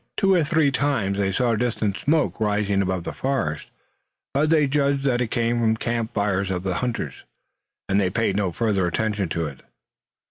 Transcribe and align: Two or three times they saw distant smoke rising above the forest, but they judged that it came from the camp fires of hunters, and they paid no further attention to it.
Two 0.17 0.33
or 0.33 0.43
three 0.43 0.71
times 0.71 1.19
they 1.19 1.31
saw 1.31 1.53
distant 1.53 1.95
smoke 1.95 2.39
rising 2.41 2.81
above 2.81 3.03
the 3.03 3.13
forest, 3.13 3.69
but 4.33 4.49
they 4.49 4.65
judged 4.65 5.03
that 5.03 5.21
it 5.21 5.27
came 5.29 5.59
from 5.59 5.73
the 5.73 5.77
camp 5.79 6.11
fires 6.15 6.49
of 6.49 6.63
hunters, 6.65 7.23
and 7.87 8.01
they 8.01 8.09
paid 8.09 8.35
no 8.35 8.51
further 8.51 8.87
attention 8.87 9.29
to 9.29 9.45
it. 9.45 9.61